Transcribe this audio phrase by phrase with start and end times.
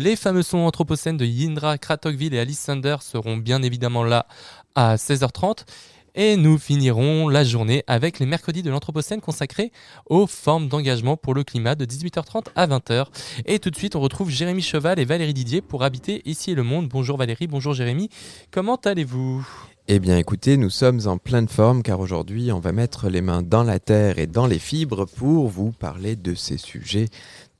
[0.00, 4.26] Les fameux sons anthropocènes de Yindra Kratokville et Alice Sander seront bien évidemment là
[4.74, 5.66] à 16h30.
[6.14, 9.72] Et nous finirons la journée avec les mercredis de l'Anthropocène consacrés
[10.06, 13.08] aux formes d'engagement pour le climat de 18h30 à 20h.
[13.44, 16.54] Et tout de suite, on retrouve Jérémy Cheval et Valérie Didier pour habiter ici et
[16.54, 16.88] le monde.
[16.88, 18.08] Bonjour Valérie, bonjour Jérémy.
[18.50, 19.46] Comment allez-vous?
[19.92, 23.42] Eh bien écoutez, nous sommes en pleine forme car aujourd'hui on va mettre les mains
[23.42, 27.08] dans la terre et dans les fibres pour vous parler de ces sujets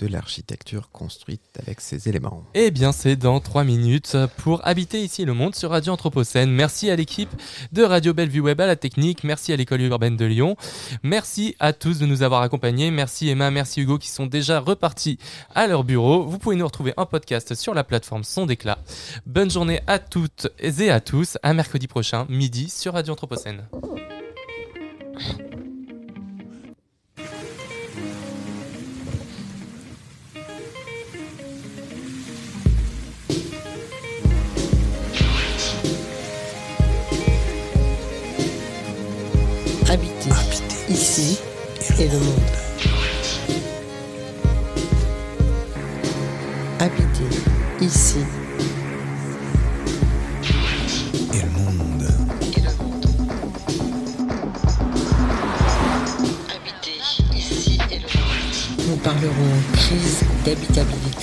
[0.00, 2.44] de l'architecture construite avec ces éléments.
[2.54, 6.50] Eh bien, c'est dans 3 minutes pour habiter ici le monde sur Radio Anthropocène.
[6.50, 7.30] Merci à l'équipe
[7.72, 9.24] de Radio Bellevue Web à la technique.
[9.24, 10.56] Merci à l'école urbaine de Lyon.
[11.02, 12.90] Merci à tous de nous avoir accompagnés.
[12.90, 15.18] Merci Emma, merci Hugo qui sont déjà repartis
[15.54, 16.24] à leur bureau.
[16.24, 18.78] Vous pouvez nous retrouver en podcast sur la plateforme Son d'éclat.
[19.26, 21.36] Bonne journée à toutes et à tous.
[21.42, 23.66] À mercredi prochain, midi sur Radio Anthropocène.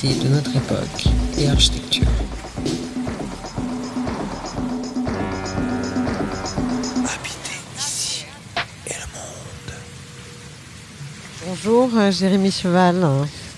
[0.04, 1.06] De notre époque
[1.40, 2.06] et architecture.
[11.48, 13.08] Bonjour euh, Jérémy Cheval.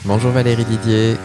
[0.05, 1.17] Bonjour Valérie Didier.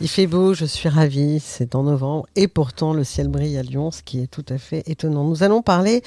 [0.00, 3.62] Il fait beau, je suis ravie, c'est en novembre et pourtant le ciel brille à
[3.62, 5.24] Lyon, ce qui est tout à fait étonnant.
[5.24, 6.02] Nous allons parler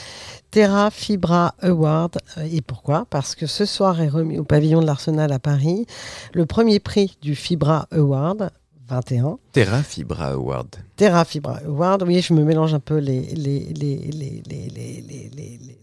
[0.52, 2.18] Terra Fibra Award.
[2.38, 3.06] Euh, et pourquoi?
[3.10, 5.86] Parce que ce soir est remis au pavillon de l'Arsenal à Paris
[6.34, 8.52] le premier prix du Fibra Award
[8.88, 9.40] 21.
[9.58, 10.76] Terra Fibra Award.
[10.98, 14.44] Terra Fibra Award, oui, je me mélange un peu les, les, les, les,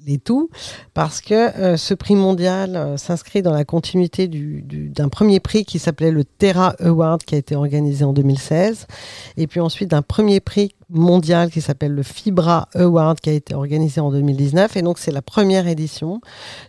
[0.07, 0.49] les, tout,
[0.93, 5.65] parce que euh, ce prix mondial euh, s'inscrit dans la continuité du, d'un premier prix
[5.65, 8.87] qui s'appelait le Terra Award, qui a été organisé en 2016,
[9.37, 13.55] et puis ensuite d'un premier prix mondial qui s'appelle le Fibra Award, qui a été
[13.55, 16.21] organisé en 2019, et donc c'est la première édition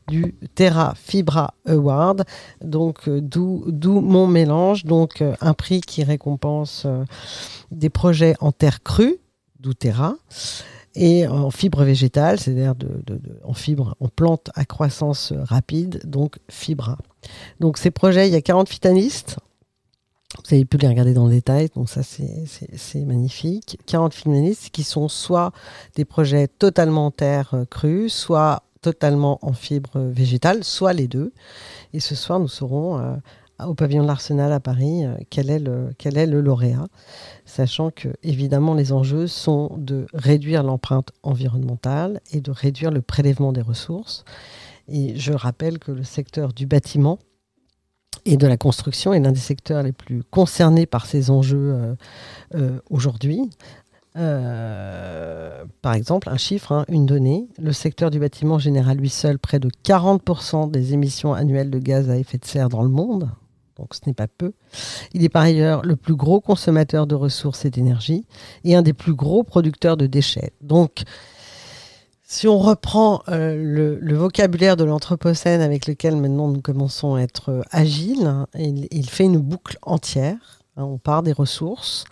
[0.08, 2.24] du Terra Fibra Award,
[2.64, 6.88] donc euh, d'où, d'où mon mélange, donc un prix qui récompense
[7.72, 9.18] des projets en terre crue,
[9.60, 10.16] d'où Terra,
[10.96, 12.74] et en fibre végétale, c'est-à-dire
[13.44, 16.98] en fibre, en plante à croissance rapide, donc Fibra.
[17.60, 19.38] Donc ces projets, il y a 40 finalistes.
[20.44, 23.78] Vous avez pu les regarder dans le détail, donc ça c'est magnifique.
[23.86, 25.52] 40 finalistes qui sont soit
[25.96, 31.34] des projets totalement en terre crue, soit totalement en fibre végétale, soit les deux.
[31.94, 33.16] Et ce soir, nous serons euh,
[33.64, 36.88] au pavillon de l'Arsenal à Paris euh, quel, est le, quel est le lauréat,
[37.46, 43.54] sachant que évidemment les enjeux sont de réduire l'empreinte environnementale et de réduire le prélèvement
[43.54, 44.26] des ressources.
[44.88, 47.18] Et je rappelle que le secteur du bâtiment
[48.26, 51.96] et de la construction est l'un des secteurs les plus concernés par ces enjeux euh,
[52.56, 53.50] euh, aujourd'hui.
[54.14, 59.40] par exemple, un chiffre, hein, une donnée, le secteur du bâtiment génère à lui seul
[59.40, 63.30] près de 40% des émissions annuelles de gaz à effet de serre dans le monde,
[63.78, 64.54] donc ce n'est pas peu.
[65.14, 68.26] Il est par ailleurs le plus gros consommateur de ressources et d'énergie
[68.64, 70.54] et un des plus gros producteurs de déchets.
[70.62, 71.04] Donc,
[72.28, 77.50] si on reprend euh, le, vocabulaire de l'Anthropocène avec lequel maintenant nous commençons à être
[77.50, 80.62] euh, agiles, hein, il, fait une boucle entière.
[80.76, 80.84] Hein.
[80.84, 82.06] on part des ressources,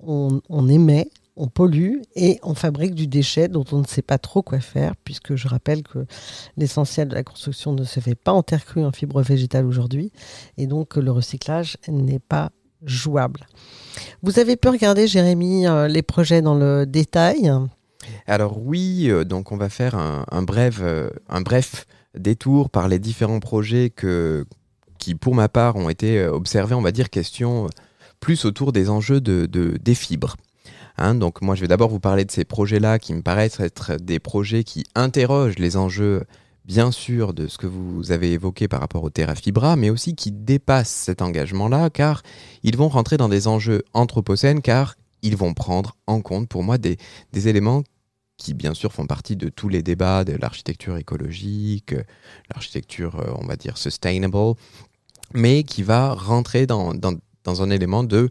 [0.00, 4.18] on, on émet, on pollue et on fabrique du déchet dont on ne sait pas
[4.18, 6.06] trop quoi faire, puisque je rappelle que
[6.56, 10.12] l'essentiel de la construction ne se fait pas en terre crue, en fibre végétale aujourd'hui,
[10.58, 12.50] et donc le recyclage n'est pas
[12.84, 13.46] jouable.
[14.22, 17.50] Vous avez pu regarder, Jérémy, euh, les projets dans le détail?
[18.26, 22.98] Alors oui, euh, donc on va faire un, bref, euh, un bref détour par les
[22.98, 23.92] différents projets
[24.98, 27.68] qui, pour ma part, ont été observés, on va dire, question
[28.20, 30.36] plus autour des enjeux de, des fibres.
[30.98, 33.96] Hein, donc moi, je vais d'abord vous parler de ces projets-là qui me paraissent être
[33.96, 36.24] des projets qui interrogent les enjeux,
[36.64, 40.14] bien sûr, de ce que vous avez évoqué par rapport au Terra Fibra, mais aussi
[40.14, 42.22] qui dépassent cet engagement-là, car
[42.62, 46.78] ils vont rentrer dans des enjeux anthropocènes, car ils vont prendre en compte, pour moi,
[46.78, 46.98] des,
[47.32, 47.82] éléments
[48.36, 51.94] qui bien sûr font partie de tous les débats de l'architecture écologique,
[52.52, 54.54] l'architecture, euh, on va dire, sustainable,
[55.32, 58.30] mais qui va rentrer dans, dans un élément de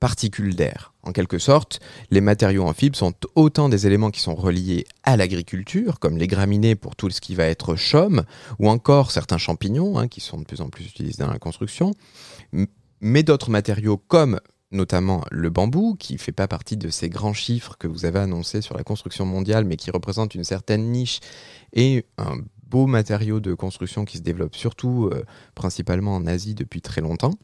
[0.00, 0.92] particules d'air.
[1.02, 1.80] En quelque sorte,
[2.10, 6.74] les matériaux fibre sont autant des éléments qui sont reliés à l'agriculture, comme les graminées
[6.74, 8.24] pour tout ce qui va être chaume,
[8.58, 11.92] ou encore certains champignons, hein, qui sont de plus en plus utilisés dans la construction,
[13.00, 14.40] mais d'autres matériaux comme
[14.72, 18.20] notamment le bambou, qui ne fait pas partie de ces grands chiffres que vous avez
[18.20, 21.20] annoncés sur la construction mondiale, mais qui représente une certaine niche
[21.72, 22.38] et un
[22.68, 25.24] beau matériau de construction qui se développe surtout euh,
[25.56, 27.34] principalement en Asie depuis très longtemps.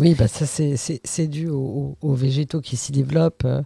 [0.00, 3.44] Oui, bah ça c'est dû aux, aux, végétaux qui s'y développent.
[3.44, 3.62] euh,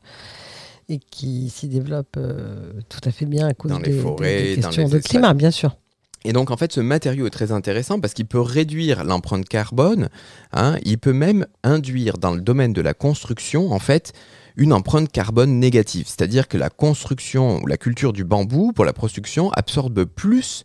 [0.88, 4.42] et qui s'y développent euh, tout à fait bien à cause Dans les des, forêts,
[4.42, 5.76] des- des dans questions les de climat, bien sûr.
[6.24, 10.08] Et donc en fait ce matériau est très intéressant parce qu'il peut réduire l'empreinte carbone,
[10.52, 14.12] hein, il peut même induire dans le domaine de la construction en fait
[14.56, 18.92] une empreinte carbone négative, c'est-à-dire que la construction ou la culture du bambou pour la
[18.92, 20.64] production absorbe plus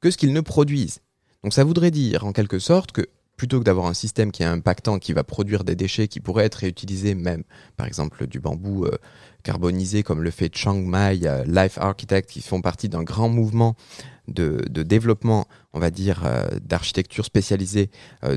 [0.00, 1.00] que ce qu'il ne produise.
[1.44, 3.06] Donc ça voudrait dire en quelque sorte que
[3.36, 6.46] plutôt que d'avoir un système qui est impactant, qui va produire des déchets qui pourraient
[6.46, 7.44] être réutilisés même,
[7.76, 8.96] par exemple du bambou euh,
[9.42, 13.76] carbonisé comme le fait Chiang Mai, euh, Life Architect, qui font partie d'un grand mouvement
[14.28, 17.90] de, développement, on va dire, euh, d'architecture spécialisée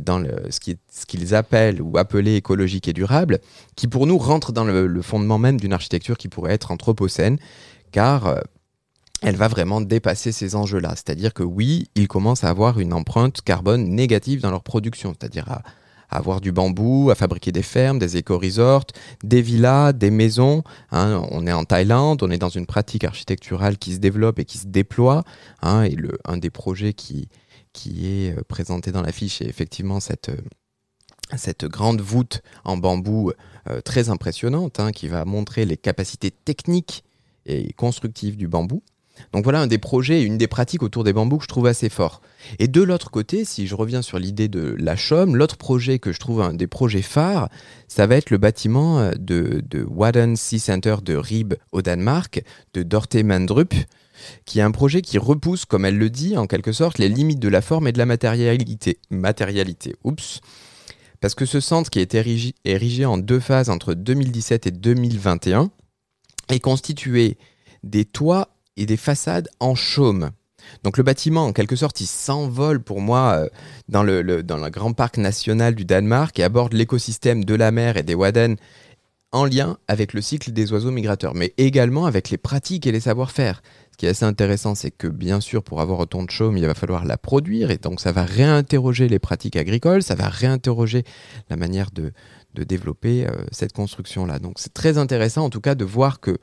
[0.03, 3.39] dans ce qui- ce qu'ils appellent ou appelaient écologique et durable,
[3.75, 7.39] qui pour nous rentre dans le, fondement même d'une architecture qui pourrait être anthropocène,
[7.91, 8.39] car
[9.21, 10.91] elle va vraiment dépasser ces enjeux-là.
[10.95, 15.51] C'est-à-dire que oui, ils commencent à avoir une empreinte carbone négative dans leur production, c'est-à-dire
[15.51, 15.61] à,
[16.09, 18.85] avoir du bambou, à fabriquer des fermes, des éco-resorts,
[19.23, 20.63] des villas, des maisons.
[20.91, 21.23] hein.
[21.31, 24.57] on est en Thaïlande, on est dans une pratique architecturale qui se développe et qui
[24.57, 25.23] se déploie.
[25.61, 27.29] hein, et le, un des projets qui,
[27.73, 30.41] qui est euh, présenté dans l'affiche est effectivement cette, euh,
[31.37, 33.31] cette grande voûte en bambou
[33.69, 37.03] euh, très impressionnante hein, qui va montrer les capacités techniques
[37.45, 38.81] et constructives du bambou.
[39.33, 41.67] Donc voilà un des projets et une des pratiques autour des bambous que je trouve
[41.67, 42.21] assez fort.
[42.57, 46.11] Et de l'autre côté, si je reviens sur l'idée de la Chaume, l'autre projet que
[46.11, 47.49] je trouve un des projets phares,
[47.87, 52.43] ça va être le bâtiment euh, de, de Waden Sea Center de Rib au Danemark,
[52.73, 53.73] de Dorte Mandrup,
[54.45, 57.39] qui est un projet qui repousse, comme elle le dit, en quelque sorte, les limites
[57.39, 58.99] de la forme et de la matérialité.
[59.09, 60.41] Matérialité, oups.
[61.21, 65.69] Parce que ce centre qui est érigé, érigé en deux phases entre 2017 et 2021
[66.47, 67.37] est constitué
[67.83, 68.49] des toits
[68.79, 70.31] et des façades en chaume.
[70.83, 73.49] Donc le bâtiment, en quelque sorte, il s'envole pour moi euh,
[73.87, 77.97] dans, le, dans le grand parc national du Danemark et aborde l'écosystème de la mer
[77.97, 78.55] et des Wadden
[79.31, 82.99] en lien avec le cycle des oiseaux migrateurs, mais également avec les pratiques et les
[82.99, 83.61] savoir-faire.
[83.91, 86.65] Ce qui est assez intéressant, c'est que bien sûr, pour avoir autant de chaume, il
[86.65, 91.03] va falloir la produire, et donc ça va réinterroger les pratiques agricoles, ça va réinterroger
[91.49, 92.11] la manière de,
[92.55, 94.39] de développer euh, cette construction-là.
[94.39, 96.39] Donc c'est très intéressant en tout cas de voir que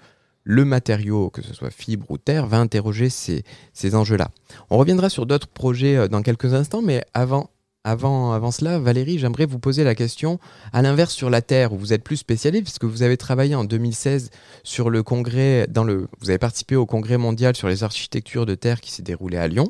[0.48, 4.30] le matériau, que ce soit fibre ou terre, va interroger ces, ces enjeux-là.
[4.70, 7.50] On reviendra sur d'autres projets euh, dans quelques instants, mais avant,
[7.82, 10.38] avant, avant cela, Valérie, j'aimerais vous poser la question
[10.72, 13.64] à l'inverse sur la terre, où vous êtes plus spécialiste, puisque vous avez travaillé en
[13.64, 14.30] 2016
[14.62, 18.54] sur le congrès, dans le, vous avez participé au congrès mondial sur les architectures de
[18.54, 19.66] terre qui s'est déroulé à Lyon,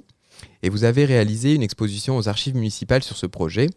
[0.63, 3.71] et vous avez réalisé une exposition aux archives municipales sur ce projet.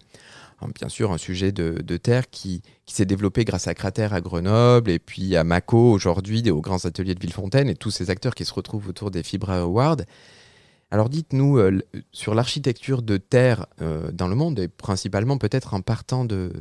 [0.78, 4.20] Bien sûr, un sujet de, de terre qui, qui s'est développé grâce à Cratère à
[4.20, 8.34] Grenoble et puis à Mako aujourd'hui, aux grands ateliers de Villefontaine et tous ces acteurs
[8.34, 9.98] qui se retrouvent autour des Fibra Awards.
[10.90, 15.82] Alors dites-nous, euh, sur l'architecture de terre euh, dans le monde, et principalement peut-être en
[15.82, 16.52] partant de...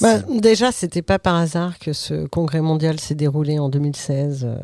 [0.00, 4.56] Bah, déjà, c'était pas par hasard que ce congrès mondial s'est déroulé en 2016 euh,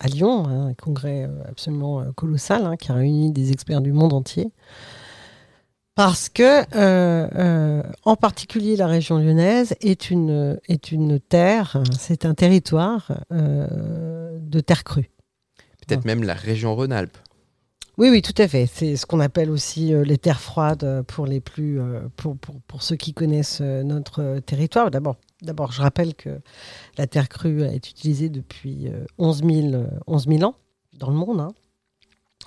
[0.00, 4.14] à Lyon, hein, un congrès absolument colossal hein, qui a réuni des experts du monde
[4.14, 4.50] entier.
[5.94, 12.24] Parce que, euh, euh, en particulier, la région lyonnaise est une, est une terre, c'est
[12.24, 15.10] un territoire euh, de terre crue.
[15.86, 17.18] peut-être même la région Rhône-Alpes.
[17.98, 18.66] Oui, oui, tout à fait.
[18.72, 21.78] C'est ce qu'on appelle aussi les terres froides pour les plus,
[22.16, 24.90] pour, pour, pour ceux qui connaissent notre territoire.
[24.90, 26.40] D'abord, d'abord, je rappelle que
[26.96, 30.54] la terre crue est utilisée depuis euh, 11, 000, euh, 11 000 ans
[30.94, 31.52] dans le monde hein,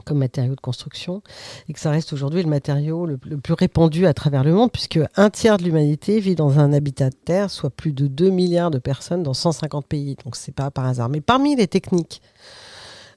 [0.04, 1.22] comme matériau de construction
[1.70, 5.00] et que ça reste aujourd'hui le matériau le, plus répandu à travers le monde puisque
[5.16, 8.72] un tiers de l'humanité vit dans un habitat de terre, soit plus de 2 milliards
[8.72, 10.16] de personnes dans 150 pays.
[10.24, 11.10] Donc c'est pas par hasard.
[11.10, 12.22] Mais parmi les techniques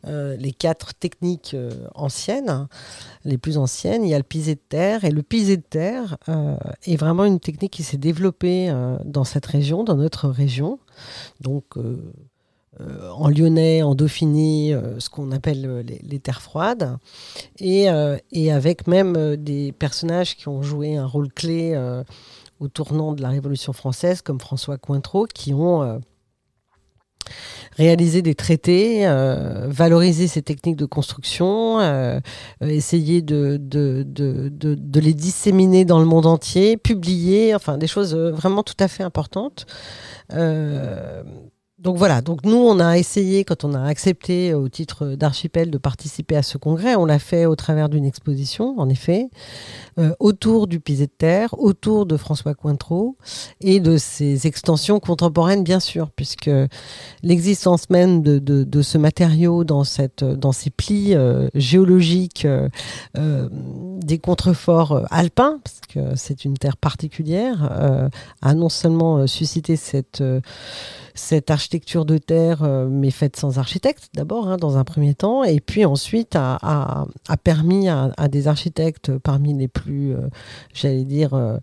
[0.07, 2.69] euh, les quatre techniques euh, anciennes,
[3.25, 5.05] les plus anciennes, il y a le pisé de terre.
[5.05, 8.73] Et le pisé de terre euh, est vraiment une technique qui s'est développée
[9.05, 10.79] dans cette région, dans notre région.
[11.41, 11.65] Donc,
[12.81, 16.97] euh, en lyonnais, en Dauphiné, euh, ce qu'on appelle euh, les, terres froides.
[17.59, 21.79] Et, avec même des personnages qui ont joué un rôle clé
[22.61, 26.01] au tournant de la Révolution française, comme François Cointreau, qui ont
[27.77, 32.21] réaliser des traités, euh, valoriser ces techniques de construction, euh,
[32.61, 33.61] essayer de,
[35.01, 39.67] les disséminer dans le monde entier, publier, enfin des choses vraiment tout à fait importantes.
[41.79, 45.71] Donc voilà, donc nous on a essayé quand on a accepté euh, au titre d'archipel
[45.71, 49.29] de participer à ce congrès, on l'a fait au travers d'une exposition en effet,
[49.99, 53.17] euh, autour du pisé de terre, autour de François Cointreau
[53.61, 56.51] et de ses extensions contemporaines bien sûr, puisque
[57.23, 62.69] l'existence même de, de, de, ce matériau dans, cette, dans ces plis euh, géologiques euh,
[63.17, 63.49] euh
[63.99, 68.09] des contreforts alpins, parce que c'est une terre particulière,
[68.41, 70.23] a non seulement suscité cette
[71.19, 75.43] cette architecture de terre, euh, mais faite sans architecte d'abord, hein, dans un premier temps,
[75.43, 77.07] et puis ensuite a,
[77.43, 80.29] permis à, à, des architectes parmi les plus, euh,
[80.73, 81.59] j'allais dire, euh,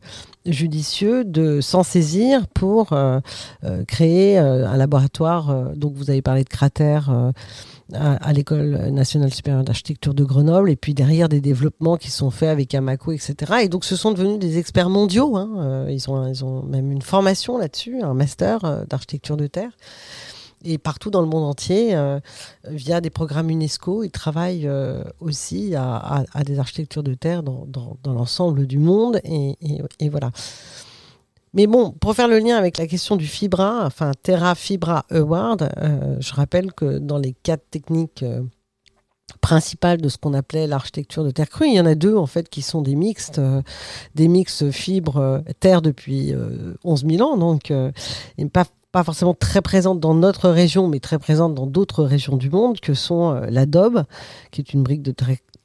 [0.46, 2.94] judicieux de s'en saisir pour
[3.88, 5.72] créer un laboratoire.
[5.76, 7.10] donc vous avez parlé de cratères
[7.94, 12.50] à, l'École nationale supérieure d'architecture de Grenoble, et puis derrière des développements qui sont faits
[12.50, 13.36] avec Amaco, etc.
[13.64, 15.36] Et donc ce sont devenus des experts mondiaux.
[15.38, 15.52] Hein.
[15.58, 19.72] Euh, ils, ont, ils ont même une formation là-dessus, un master euh, d'architecture de terre.
[20.64, 22.20] Et partout dans le monde entier, euh,
[22.64, 24.68] via des programmes UNESCO, ils travaillent
[25.20, 29.20] aussi à, des architectures de terre dans, dans, l'ensemble du monde.
[29.26, 29.56] Et,
[30.00, 30.32] et voilà.
[31.56, 35.72] Mais bon, pour faire le lien avec la question du Fibra, enfin Terra Fibra Award,
[35.78, 38.42] euh, je rappelle que dans les quatre techniques euh,
[39.40, 42.26] principales de ce qu'on appelait l'architecture de terre crue, il y en a deux en
[42.26, 43.62] fait qui sont des mixtes, euh,
[44.16, 46.34] des mix fibres terre depuis
[46.84, 47.72] 11 000 ans, donc
[48.92, 52.82] pas forcément très présente dans notre région, mais très présente dans d'autres régions du monde,
[52.82, 54.04] que sont l'adobe,
[54.52, 55.14] qui est une brique de,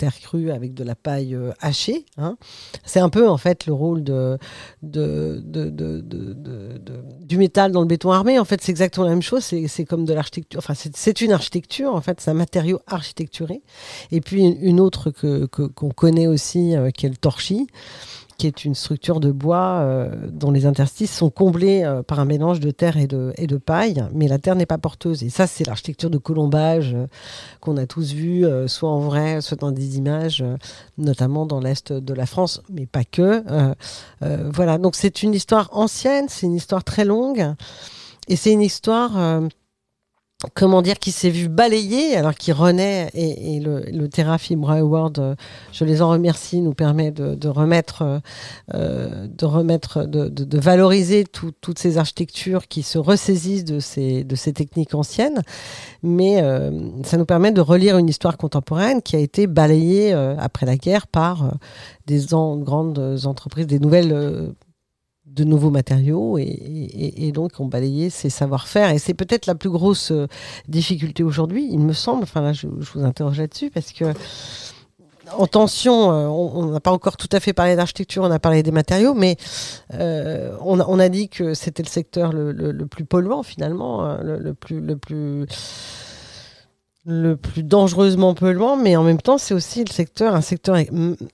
[0.00, 0.14] terre
[0.54, 2.06] avec de la paille euh, hachée.
[2.16, 2.38] Hein.
[2.84, 4.38] C'est un peu en fait le rôle du
[7.36, 8.38] métal dans le béton armé.
[8.38, 9.44] En fait, c'est exactement la même chose.
[9.44, 10.58] C'est comme de l'architecture.
[10.58, 11.94] Enfin, c'est une architecture.
[11.94, 13.62] En fait, c'est un matériau architecturé.
[14.10, 17.66] Et puis une autre que qu'on connaît aussi, euh, qui est le torchis
[18.40, 22.24] qui est une structure de bois euh, dont les interstices sont comblés euh, par un
[22.24, 25.22] mélange de terre et de, paille, mais la terre n'est pas porteuse.
[25.22, 27.06] Et ça, c'est l'architecture de colombage euh,
[27.60, 30.42] qu'on a tous vu, soit en vrai, soit dans des images,
[30.96, 33.44] notamment dans l'Est de la France, mais pas que.
[34.54, 37.46] voilà, donc c'est une histoire ancienne, c'est une histoire très longue,
[38.28, 39.12] et c'est une histoire
[40.54, 45.18] comment dire, qui s'est vu balayer, alors qu'il renaît, et, le, le Terra Fibra Award,
[45.18, 45.34] euh,
[45.72, 48.20] je les en remercie, nous permet de, remettre,
[48.74, 55.42] euh, de remettre, de, valoriser toutes ces architectures qui se ressaisissent de ces, techniques anciennes,
[56.02, 56.70] mais euh,
[57.04, 61.06] ça nous permet de relire une histoire contemporaine qui a été balayée après la guerre
[61.06, 61.54] par
[62.06, 64.54] des grandes entreprises, des nouvelles
[65.34, 68.90] de nouveaux matériaux et, donc on balayait ces savoir-faire.
[68.90, 70.26] Et c'est peut-être la plus grosse euh,
[70.68, 72.22] difficulté aujourd'hui, il me semble.
[72.22, 74.04] Enfin là, je, vous interroge là-dessus parce que
[75.38, 78.64] en tension, euh, on n'a pas encore tout à fait parlé d'architecture, on a parlé
[78.64, 79.36] des matériaux, mais
[79.94, 84.96] euh, on, a, dit que c'était le secteur le, plus polluant finalement, le, plus le
[84.96, 85.46] plus
[87.06, 90.76] le plus dangereusement polluant, mais en même temps, c'est aussi le secteur, un secteur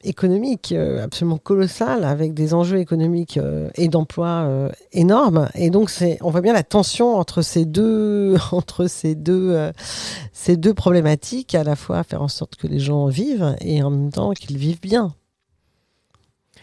[0.05, 5.49] économique euh, absolument colossal, avec des enjeux économiques euh, et d'emploi euh, énormes.
[5.55, 11.65] Et donc, on voit bien la tension entre ces deux, entre ces deux problématiques, à
[11.65, 14.81] la fois faire en sorte que les gens vivent et en même temps qu'ils vivent
[14.81, 15.15] bien.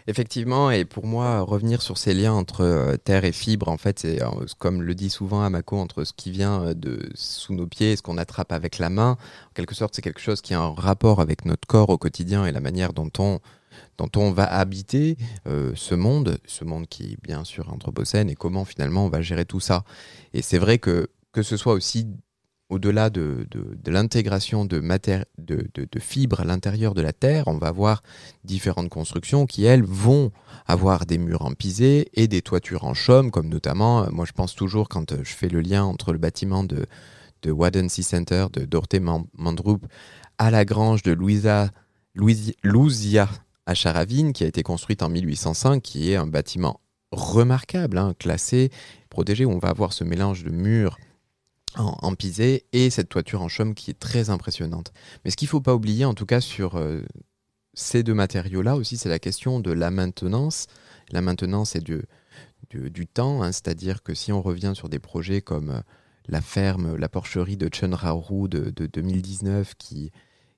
[0.07, 3.99] Effectivement, et pour moi, revenir sur ces liens entre euh, terre et fibre, en fait,
[3.99, 4.27] c'est euh,
[4.59, 7.95] comme le dit souvent Amako, entre ce qui vient euh, de sous nos pieds et
[7.95, 9.11] ce qu'on attrape avec la main.
[9.11, 12.45] En quelque sorte, c'est quelque chose qui a un rapport avec notre corps au quotidien
[12.45, 13.39] et la manière dont on
[13.97, 18.65] dont on va habiter ce monde, ce monde qui est bien sûr anthropocène, et comment
[18.65, 19.83] finalement on va gérer tout ça.
[20.33, 22.07] Et c'est vrai que que ce soit aussi
[22.73, 23.47] au-delà de,
[23.85, 24.81] l'intégration de,
[25.37, 28.01] de, fibres à l'intérieur de la Terre, on va avoir
[28.43, 30.31] différentes constructions qui, elles, vont
[30.65, 34.31] avoir des murs en pisé et des toitures en chaume, comme notamment, euh, moi je
[34.31, 36.85] pense toujours quand euh, je fais le lien entre le bâtiment de,
[37.43, 39.85] de Wadden Sea Center de Dorothy Mandrup
[40.37, 41.69] à la grange de Louisa,
[42.15, 43.29] Louisia
[43.65, 46.79] à Charavine, qui a été construite en 1805, qui est un bâtiment
[47.11, 48.71] remarquable, hein, classé,
[49.09, 50.97] protégé, où on va avoir ce mélange de murs
[51.75, 54.93] en, pisé et cette toiture en chaume qui est très impressionnante.
[55.23, 57.01] Mais ce qu'il ne faut pas oublier, en tout cas sur euh,
[57.73, 60.67] ces deux matériaux-là aussi, c'est la question de la maintenance.
[61.11, 62.01] La maintenance et du,
[62.69, 65.81] du, temps, hein, c'est-à-dire que si on revient sur des projets comme euh,
[66.27, 70.11] la ferme, la porcherie de Chunraoru de, de 2019 qui,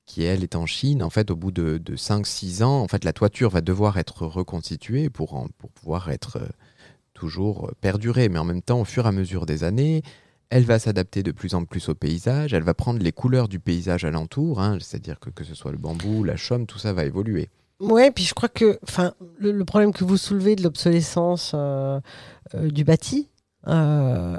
[0.05, 3.03] qui elle est en Chine, en fait au bout de, de 5-6 ans, en fait
[3.03, 6.47] la toiture va devoir être reconstituée pour, pour pouvoir être euh,
[7.13, 8.29] toujours perdurée.
[8.29, 10.03] Mais en même temps, au fur et à mesure des années,
[10.55, 13.59] elle va s'adapter de plus en plus au paysage, elle va prendre les couleurs du
[13.59, 17.03] paysage alentour, hein, c'est-à-dire que que ce soit le bambou, la chaume, tout ça va
[17.03, 17.49] évoluer.
[17.81, 18.79] Ouais, puis je crois que
[19.37, 21.99] le, le problème que vous soulevez de l'obsolescence euh,
[22.53, 23.27] euh, du bâti.
[23.67, 24.37] Euh,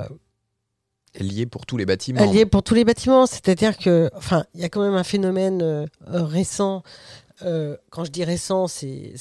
[1.21, 2.33] lié pour tous les bâtiments.
[2.33, 5.61] Lié pour tous les bâtiments, c'est-à-dire que, enfin, il y a quand même un phénomène
[5.61, 6.83] euh, récent.
[7.43, 9.13] euh, quand je dis récent, c'est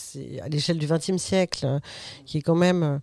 [0.42, 1.80] à l'échelle du XXe siècle, euh,
[2.26, 3.02] qui est quand même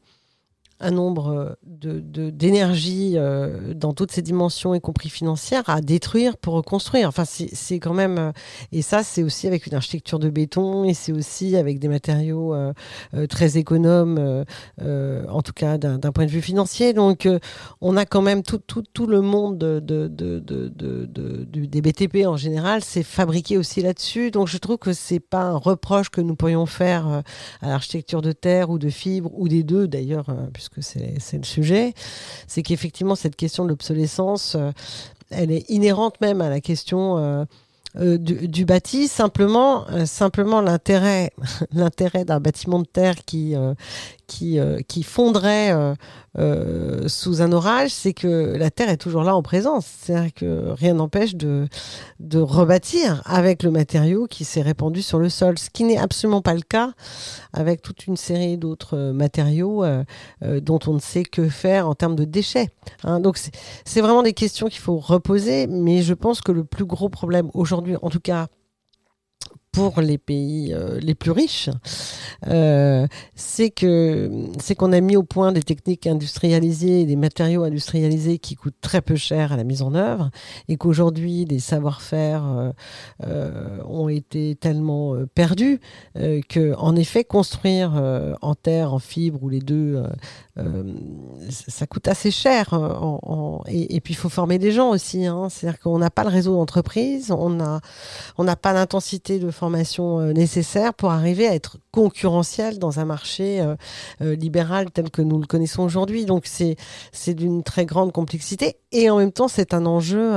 [0.83, 5.81] un nombre euh, de- de- d'énergie euh, dans toutes ses dimensions, y compris financières, à
[5.81, 7.09] détruire pour reconstruire.
[7.09, 8.19] Enfin, c'est quand même.
[8.19, 8.33] euh,
[8.73, 12.55] et ça, c'est aussi avec une architecture de béton et c'est aussi avec des matériaux
[13.29, 14.45] très économes,
[14.81, 16.93] en tout cas d'un point de vue financier.
[16.93, 17.29] Donc,
[17.81, 20.43] on a quand même tout, tout, tout le monde de, de-
[21.67, 24.31] des BTP en général, c'est fabriqué aussi là-dessus.
[24.31, 27.23] Donc, je trouve que c'est pas un reproche que nous pourrions faire
[27.61, 31.45] à l'architecture de terre ou de fibre, ou des deux d'ailleurs, puisque c'est c'est le
[31.45, 31.95] sujet.
[32.47, 34.73] C'est qu'effectivement, cette question de l'obsolescence, euh,
[35.31, 37.47] elle est inhérente même à la question.
[37.99, 41.30] Euh, du, bâti, simplement, euh, simplement l'intérêt,
[41.72, 43.75] l'intérêt d'un bâtiment de terre qui euh,
[44.26, 44.58] qui,
[44.88, 45.75] qui fondrait
[47.06, 49.84] sous un orage, c'est que la terre est toujours là en présence.
[49.84, 51.68] C'est-à-dire que rien n'empêche de,
[52.18, 56.40] de rebâtir avec le matériau qui s'est répandu sur le sol, ce qui n'est absolument
[56.40, 56.92] pas le cas
[57.52, 59.84] avec toute une série d'autres matériaux
[60.40, 62.70] dont on ne sait que faire en termes de déchets.
[63.04, 63.20] hein.
[63.20, 63.37] Donc
[63.84, 67.50] c'est vraiment des questions qu'il faut reposer, mais je pense que le plus gros problème
[67.52, 68.49] aujourd'hui, en tout cas
[69.73, 71.71] pour les pays euh, les plus riches,
[72.47, 78.38] euh, c'est que c'est qu'on a mis au point des techniques industrialisées des matériaux industrialisés
[78.38, 80.31] qui coûtent très peu cher à la mise en œuvre
[80.69, 82.73] et qu'aujourd'hui les savoir-faire
[83.25, 85.81] euh, ont été tellement perdus
[86.14, 87.93] que en effet construire
[88.43, 90.02] en terre, en fibre ou les deux,
[91.49, 92.75] ça coûte assez cher.
[93.69, 95.25] et puis il faut former des gens aussi.
[95.26, 95.49] hein.
[95.49, 97.81] C'est-à-dire qu'on n'a pas le réseau d'entreprise, on a
[98.37, 103.04] on n'a pas l'intensité de formation euh, nécessaire pour arriver à être concurrentiel dans un
[103.04, 103.76] marché euh,
[104.21, 106.25] euh, libéral tel que nous le connaissons aujourd'hui.
[106.25, 106.76] Donc c'est
[107.12, 110.33] c'est d'une très grande complexité et en même temps c'est un enjeu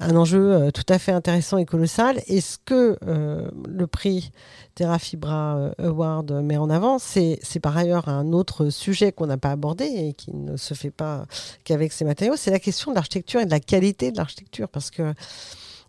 [0.00, 2.20] un enjeu tout à fait intéressant et colossal.
[2.26, 4.32] Et ce que le prix
[4.74, 9.38] Terra Fibra Award met en avant, c'est c'est par ailleurs un autre sujet qu'on n'a
[9.38, 11.26] pas abordé et qui ne se fait pas
[11.64, 14.90] qu'avec ces matériaux, c'est la question de l'architecture et de la qualité de l'architecture parce
[14.90, 15.14] que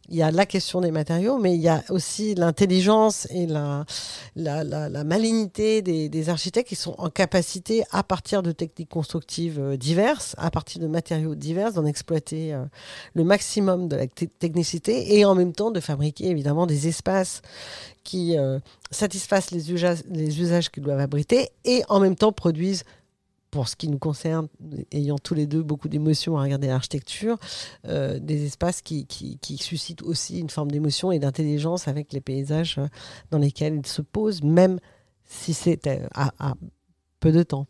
[0.09, 3.85] il y a la question des matériaux, mais il y a aussi l'intelligence et la,
[5.03, 10.50] malignité des, architectes qui sont en capacité, à partir de techniques constructives euh, diverses, à
[10.50, 12.63] partir de matériaux divers, d'en exploiter euh,
[13.13, 17.41] le maximum de la te- technicité et en même temps de fabriquer évidemment des espaces
[18.03, 18.59] qui euh,
[18.91, 22.83] satisfassent les usages qu'ils doivent abriter et en même temps produisent
[23.55, 24.50] pour ce qui nous concerne,
[24.91, 27.37] ayant tous les deux beaucoup d'émotions à regarder l'architecture,
[27.87, 32.77] euh, des espaces qui, qui, suscitent aussi une forme d'émotion et d'intelligence avec les paysages
[32.79, 32.87] euh,
[33.31, 34.77] dans lesquels ils se posent, même
[35.24, 36.55] si c'est euh, à
[37.22, 37.65] peu de temps.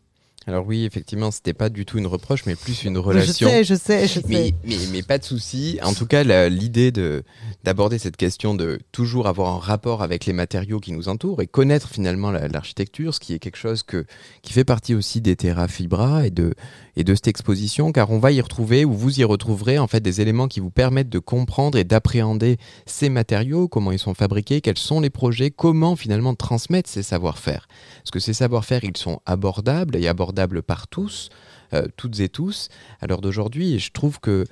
[0.48, 3.48] Alors oui, effectivement, c'était pas du tout une reproche, mais plus une Je relation.
[3.48, 4.22] sais, je sais, je sais.
[4.28, 5.80] Mais, mais, mais pas de souci.
[5.82, 7.24] En tout cas, l'idée de
[7.64, 11.48] d'aborder cette question de toujours avoir un rapport avec les matériaux qui nous entourent et
[11.48, 14.06] connaître finalement la- l'architecture, ce qui est quelque chose que,
[14.42, 16.54] qui fait partie aussi des Terra Fibra et de,
[16.94, 19.98] et de cette exposition, car on va y retrouver, ou vous y retrouverez en fait
[20.00, 22.56] des éléments qui vous permettent de comprendre et d'appréhender
[22.86, 27.66] ces matériaux, comment ils sont fabriqués, quels sont les projets, comment finalement transmettre ces savoir-faire.
[28.04, 30.35] Parce que ces savoir-faire, ils sont abordables et abordables
[30.66, 31.30] par tous,
[31.72, 32.68] euh, toutes et tous,
[33.00, 33.78] à l'heure d'aujourd'hui.
[33.78, 34.44] Je trouve que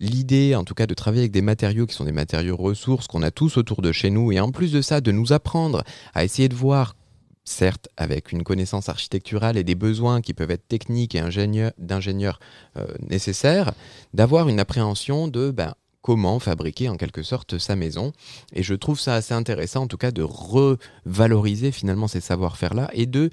[0.00, 3.22] l'idée, en tout cas, de travailler avec des matériaux qui sont des matériaux ressources qu'on
[3.22, 6.24] a tous autour de chez nous, et en plus de ça, de nous apprendre à
[6.24, 6.94] essayer de voir
[7.44, 12.40] certes avec une connaissance architecturale et des besoins qui peuvent être techniques et ingénieurs- d'ingénieurs
[12.76, 13.72] euh, nécessaires,
[14.12, 18.12] d'avoir une appréhension de ben, comment fabriquer en quelque sorte sa maison.
[18.52, 23.06] Et je trouve ça assez intéressant en tout cas de revaloriser finalement ces savoir-faire-là et
[23.06, 23.30] de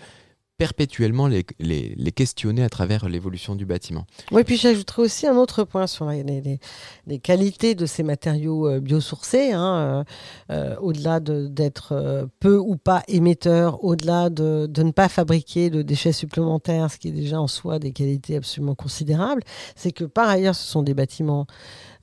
[0.57, 4.05] perpétuellement les, les- questionner à travers l'évolution du bâtiment.
[4.31, 8.79] Oui, puis j'ajouterais aussi un autre point sur les, les- qualités de ces matériaux euh,
[8.79, 10.05] biosourcés, hein,
[10.49, 15.69] euh, euh, au-delà de- d'être peu ou pas émetteurs, au-delà de, de ne pas fabriquer
[15.69, 19.41] de déchets supplémentaires, ce qui est déjà en soi des qualités absolument considérables,
[19.75, 21.47] c'est que par ailleurs, ce sont des bâtiments,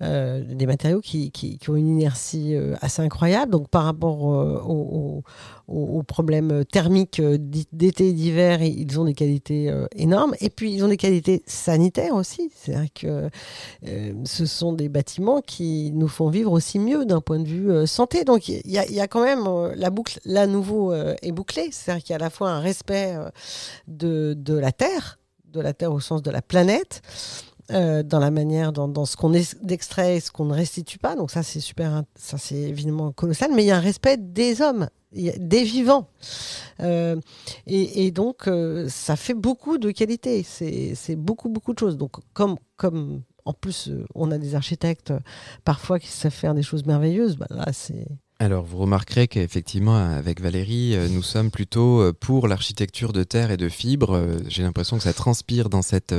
[0.02, 3.52] euh, des matériaux qui, qui- ont une inertie euh, assez incroyable.
[3.52, 4.60] Donc par rapport euh,
[5.68, 10.34] aux, problèmes thermiques d'été et d'hiver, ils ont des qualités énormes.
[10.40, 12.50] Et puis, ils ont des qualités sanitaires aussi.
[12.54, 13.30] C'est-à-dire que
[14.24, 18.24] ce sont des bâtiments qui nous font vivre aussi mieux d'un point de vue santé.
[18.24, 21.68] Donc, il y, a- quand même la boucle, là, nouveau, est bouclée.
[21.70, 23.16] C'est-à-dire qu'il y a à la fois un respect
[23.88, 25.18] de, de la Terre,
[25.52, 27.02] de la Terre au sens de la planète,
[27.70, 31.14] euh, dans la manière, dans, dans ce qu'on extrait et ce qu'on ne restitue pas.
[31.16, 33.50] Donc ça, c'est super, int- ça c'est évidemment colossal.
[33.54, 36.08] Mais il y a un respect des hommes, des vivants.
[36.80, 37.16] Euh,
[37.66, 40.42] et, donc, euh, ça fait beaucoup de qualité.
[40.42, 41.96] C'est beaucoup, beaucoup de choses.
[41.96, 45.12] Donc, comme, comme en plus, on a des architectes
[45.64, 47.36] parfois qui savent faire des choses merveilleuses.
[47.36, 48.06] Bah, là, c'est
[48.38, 53.52] Alors, vous remarquerez qu'effectivement, avec Valérie, euh, nous sommes plutôt euh, pour l'architecture de terre
[53.52, 54.16] et de fibres.
[54.16, 56.12] Euh, J'ai l'impression que ça transpire dans cet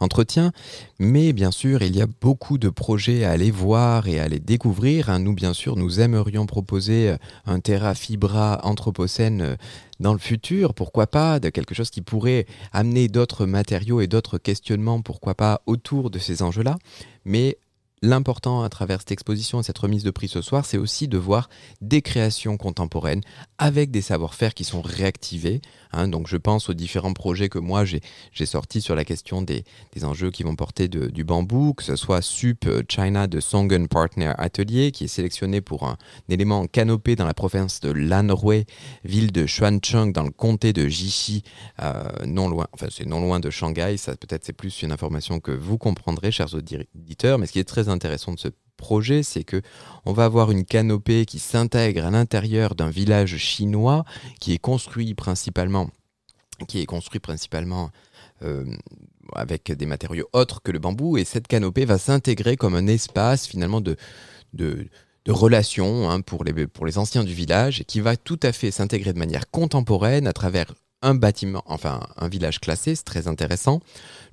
[0.00, 0.50] entretien.
[0.98, 4.40] Mais bien sûr, il y a beaucoup de projets à aller voir et à aller
[4.40, 5.08] découvrir.
[5.08, 5.20] hein.
[5.20, 7.14] Nous, bien sûr, nous aimerions proposer
[7.46, 9.56] un Terra Fibra Anthropocène
[10.00, 10.74] dans le futur.
[10.74, 16.10] Pourquoi pas quelque chose qui pourrait amener d'autres matériaux et d'autres questionnements, pourquoi pas, autour
[16.10, 16.76] de ces enjeux-là.
[17.24, 17.58] Mais
[18.00, 21.18] L'important à travers cette exposition et cette remise de prix ce soir, c'est aussi de
[21.18, 21.48] voir
[21.80, 23.22] des créations contemporaines
[23.58, 25.60] avec des savoir-faire qui sont réactivés.
[25.92, 26.06] hein.
[26.06, 29.64] donc je pense aux différents projets que moi j'ai sortis sur la question des,
[30.04, 34.32] enjeux qui vont porter du bambou, que ce soit SUP euh, China de Songen Partner
[34.38, 35.96] Atelier, qui est sélectionné pour un,
[36.28, 38.64] élément en canopée dans la province de Lanhui,
[39.02, 41.42] ville de Xuancheng dans le comté de Jixi,
[41.82, 45.40] euh, non loin, enfin c'est non loin de Shanghai, ça peut-être c'est plus une information
[45.40, 49.44] que vous comprendrez, chers auditeurs, mais ce qui est très intéressant de ce projet, c'est
[49.44, 49.60] que
[50.06, 54.04] on va avoir une canopée qui s'intègre à l'intérieur d'un village chinois
[54.40, 55.90] qui est construit principalement,
[58.42, 58.64] euh,
[59.34, 63.46] avec des matériaux autres que le bambou, et cette canopée va s'intégrer comme un espace
[63.46, 63.96] finalement de,
[64.54, 64.88] de,
[65.24, 68.52] de relations hein, pour, les, pour les anciens du village, et qui va tout à
[68.52, 73.28] fait s'intégrer de manière contemporaine à travers un bâtiment, enfin un village classé, c'est très
[73.28, 73.80] intéressant.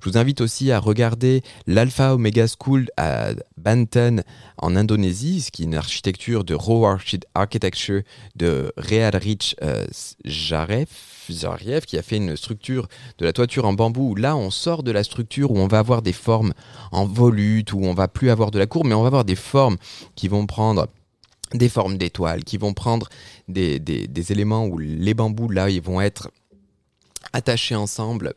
[0.00, 4.24] Je vous invite aussi à regarder l'Alpha Omega School à Banten
[4.58, 8.02] en Indonésie, ce qui est une architecture de Raw Archi- Architecture
[8.34, 9.86] de Real Rich euh,
[10.24, 10.88] Jaref,
[11.86, 14.14] qui a fait une structure de la toiture en bambou.
[14.14, 16.52] Là, on sort de la structure où on va avoir des formes
[16.92, 19.34] en volute, où on va plus avoir de la courbe, mais on va avoir des
[19.36, 19.76] formes
[20.14, 20.88] qui vont prendre
[21.54, 23.08] des formes d'étoiles, qui vont prendre
[23.48, 26.30] des, des- des éléments où les bambous, là, ils vont être
[27.32, 28.34] attachés ensemble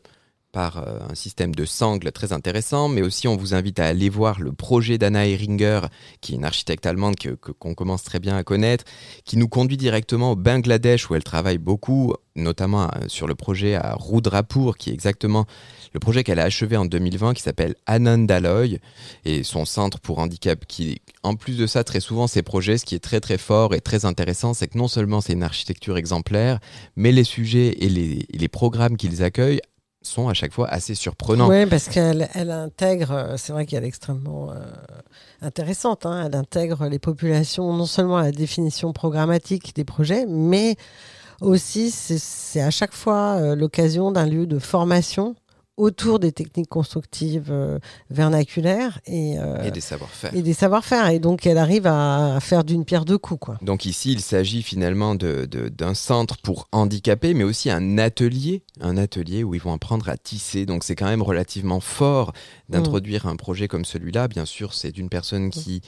[0.52, 4.08] par euh, un système de sangles très intéressant, mais aussi on vous invite à aller
[4.08, 5.80] voir le projet d'Anna Ehringer,
[6.20, 8.84] qui est une architecte allemande que- que- qu'on commence très bien à connaître,
[9.24, 13.74] qui nous conduit directement au Bangladesh où elle travaille beaucoup, notamment euh, sur le projet
[13.74, 15.46] à Rudrapur, qui est exactement
[15.92, 18.78] le projet qu'elle a achevé en 2020, qui s'appelle Anandaloy,
[19.24, 22.84] et son centre pour handicap, qui, en plus de ça, très souvent, ces projets, ce
[22.84, 25.96] qui est très très fort et très intéressant, c'est que non seulement c'est une architecture
[25.96, 26.60] exemplaire,
[26.96, 29.60] mais les sujets et les, et les programmes qu'ils accueillent
[30.02, 31.48] sont à chaque fois assez surprenants.
[31.48, 34.54] Oui, parce qu'elle elle intègre, euh, c'est vrai qu'elle est extrêmement euh,
[35.42, 40.76] intéressante, hein, elle intègre les populations non seulement à la définition programmatique des projets, mais
[41.40, 45.34] aussi c'est- c'est à chaque fois euh, l'occasion d'un lieu de formation
[45.80, 47.78] autour des techniques constructives euh,
[48.10, 50.34] vernaculaires et, euh, Et des savoir-faire.
[50.34, 51.08] et des savoir-faire.
[51.08, 53.40] Et donc elle arrive à, à faire d'une pierre deux coups.
[53.40, 53.58] Quoi.
[53.62, 58.62] Donc ici, il s'agit finalement de- de- d'un centre pour handicapés, mais aussi un atelier,
[58.80, 60.66] un atelier où ils vont apprendre à tisser.
[60.66, 62.32] Donc c'est quand même relativement fort
[62.68, 64.28] d'introduire un projet comme celui-là.
[64.28, 65.80] Bien sûr, c'est d'une personne qui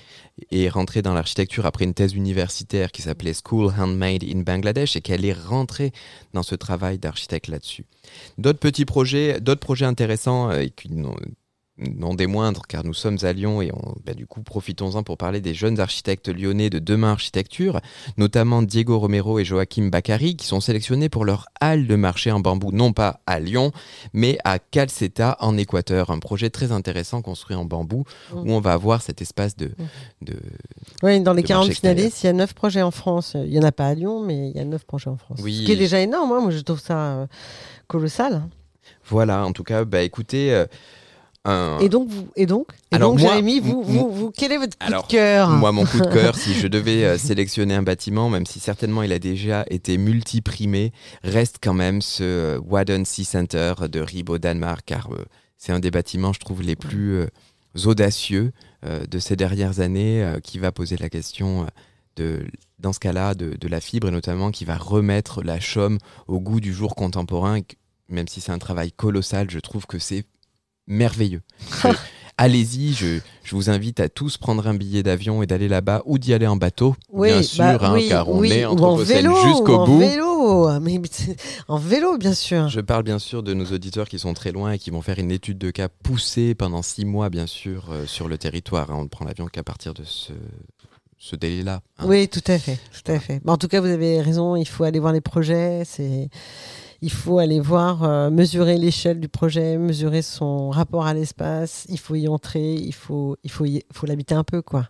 [0.51, 5.01] est rentrée dans l'architecture après une thèse universitaire qui s'appelait School Handmade in Bangladesh et
[5.01, 5.93] qu'elle est rentrée
[6.33, 7.85] dans ce travail d'architecte là-dessus.
[8.39, 10.89] D'autres petits projets, d'autres projets intéressants euh, et qui
[11.99, 15.17] non des moindres, car nous sommes à Lyon et on, bah, du coup profitons-en pour
[15.19, 17.81] parler des jeunes architectes lyonnais de Demain Architecture,
[18.17, 22.41] notamment Diego Romero et Joachim Bacari, qui sont sélectionnés pour leur halle de marché en
[22.41, 23.73] bambou, non pas à Lyon,
[24.13, 28.37] mais à Calceta en Équateur, un projet très intéressant construit en bambou, Mm.
[28.39, 29.71] où on va avoir cet espace de...
[30.23, 30.37] de
[31.03, 31.97] Oui, dans les de 40 marché extérieur.
[31.99, 33.33] finalistes, il y a 9 projets en France.
[33.35, 35.39] Il n'y en a pas à Lyon, mais il y a 9 projets en France.
[35.43, 35.59] Oui.
[35.61, 36.41] Ce qui est déjà énorme, hein.
[36.41, 37.27] moi je trouve ça euh,
[37.87, 38.35] colossal.
[38.35, 38.49] hein.
[39.09, 40.53] Voilà, en tout cas, bah écoutez...
[40.55, 40.67] euh,
[41.45, 44.53] un- Et donc, vous, et donc, et Alors donc moi, Jérémy, vous, vous, vous, quel
[44.53, 47.19] est votre coup Alors, de cœur Moi, mon coup de cœur, si je devais euh,
[47.19, 50.93] sélectionner un bâtiment, même si certainement il a déjà été multiprimé,
[51.25, 55.25] reste quand même ce euh, Wadden Sea Center de Rib au Danemark, car euh,
[55.59, 57.27] c'est un des bâtiments, je trouve, les plus euh,
[57.87, 58.53] audacieux
[58.85, 61.69] de ces dernières années, qui va poser la question
[62.17, 62.45] de,
[62.81, 66.41] dans ce cas-là, de, de la fibre, et notamment qui va remettre la chaume au
[66.41, 67.61] goût du jour contemporain.
[68.09, 70.25] Même si c'est un travail colossal, je trouve que c'est
[70.87, 71.43] merveilleux.
[72.39, 76.19] Allez-y, je, je vous invite à tous prendre un billet d'avion et d'aller là-bas ou
[76.19, 79.31] d'y aller en bateau, Oui, bien bah sûr, hein, oui, car on oui, est Anthropocène
[79.47, 79.99] jusqu'au bout.
[79.99, 81.37] vélo, mais c'est-
[81.69, 82.69] en vélo, bien sûr.
[82.69, 85.19] Je parle bien sûr de nos auditeurs qui sont très loin et qui vont faire
[85.19, 88.91] une étude de cas poussée pendant six mois, bien sûr, euh, sur le territoire.
[88.91, 88.97] hein.
[88.99, 90.33] On ne prend l'avion qu'à partir de ce,
[91.19, 91.83] ce délai-là.
[91.99, 92.05] hein.
[92.09, 93.41] Oui, tout à fait, tout à fait.
[93.47, 94.57] En tout cas, vous avez raison.
[94.57, 95.83] Il faut aller voir les projets.
[95.85, 96.29] C'est,
[97.03, 101.85] il faut aller voir, euh, mesurer l'échelle du projet, mesurer son rapport à l'espace.
[101.89, 102.75] Il faut y entrer.
[102.75, 104.89] Il faut, il faut, y- faut l'habiter un peu, quoi.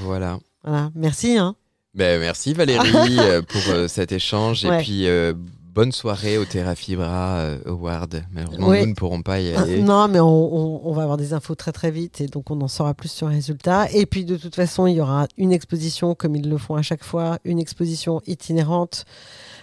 [0.00, 0.38] Voilà.
[0.62, 0.90] Voilà.
[0.94, 1.36] Merci.
[1.38, 1.56] Hein.
[1.94, 4.64] Ben, merci Valérie euh, pour euh, cet échange.
[4.64, 4.80] Ouais.
[4.80, 8.24] Et puis, euh, bonne soirée au Terra Fibra Award.
[8.32, 8.80] Malheureusement, Oui.
[8.82, 9.80] nous ne pourrons pas y aller.
[9.82, 12.60] Non, mais on, on- on va avoir des infos très très vite et donc on
[12.60, 13.90] en saura plus sur les résultats.
[13.92, 16.82] Et puis de toute façon, il y aura une exposition, comme ils le font à
[16.82, 19.04] chaque fois, une exposition itinérante.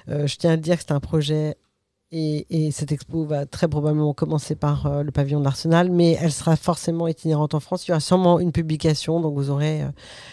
[0.10, 1.56] Euh, je tiens à le dire que c'est un projet
[2.12, 6.18] et, et cette expo va très probablement commencer par euh, le pavillon de l'Arsenal, mais
[6.20, 7.88] elle sera forcément itinérante en France.
[7.88, 9.88] Il y aura sûrement une publication, donc vous aurez euh,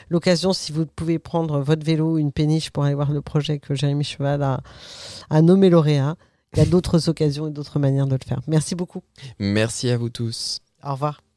[0.08, 3.58] l'occasion, si vous pouvez prendre votre vélo, ou une péniche pour aller voir le projet
[3.58, 4.60] que Jérémy Cheval a,
[5.30, 6.16] a nommé lauréat.
[6.54, 8.40] Il y a d'autres occasions et d'autres manières de le faire.
[8.48, 9.02] Merci beaucoup.
[9.38, 10.60] Merci à vous tous.
[10.82, 11.27] Au revoir.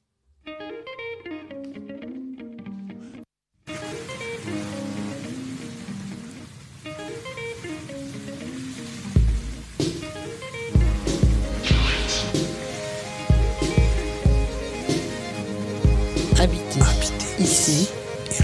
[17.61, 17.89] Ici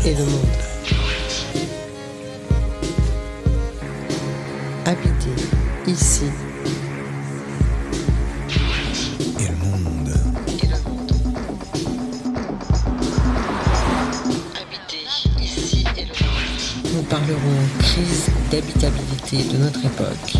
[0.06, 0.46] et le monde.
[4.86, 5.36] Habiter
[5.88, 6.26] ici
[9.40, 10.14] et le monde.
[14.56, 15.04] Habiter
[15.42, 16.94] ici et le monde.
[16.94, 17.38] Nous parlerons
[17.80, 20.37] crise d'habitabilité de notre époque